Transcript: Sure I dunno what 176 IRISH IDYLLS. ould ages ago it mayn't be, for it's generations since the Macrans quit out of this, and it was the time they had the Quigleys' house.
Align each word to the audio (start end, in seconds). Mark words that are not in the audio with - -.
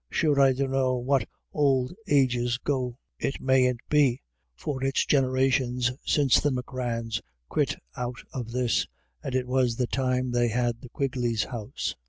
Sure 0.09 0.41
I 0.41 0.53
dunno 0.53 0.95
what 0.95 1.27
176 1.51 1.53
IRISH 1.53 1.59
IDYLLS. 1.61 1.61
ould 1.61 2.17
ages 2.47 2.55
ago 2.55 2.97
it 3.19 3.39
mayn't 3.39 3.79
be, 3.87 4.19
for 4.55 4.83
it's 4.83 5.05
generations 5.05 5.91
since 6.03 6.39
the 6.39 6.49
Macrans 6.51 7.21
quit 7.49 7.75
out 7.95 8.17
of 8.33 8.49
this, 8.51 8.87
and 9.23 9.35
it 9.35 9.45
was 9.47 9.75
the 9.75 9.85
time 9.85 10.31
they 10.31 10.47
had 10.47 10.81
the 10.81 10.89
Quigleys' 10.89 11.43
house. 11.49 11.95